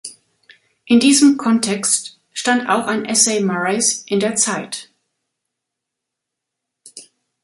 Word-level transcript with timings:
In 0.85 0.99
diesem 0.99 1.37
Kontext 1.37 2.19
stand 2.33 2.67
auch 2.69 2.87
ein 2.87 3.05
Essay 3.05 3.39
Murrays 3.39 4.01
in 4.07 4.19
der 4.19 4.35
„Zeit“. 4.35 4.89